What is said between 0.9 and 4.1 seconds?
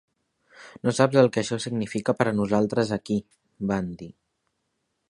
saps el que això significa per a nosaltres aquí", van